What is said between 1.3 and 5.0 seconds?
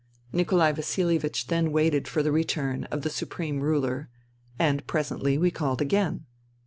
then waited for the return of the Supreme Ruler; and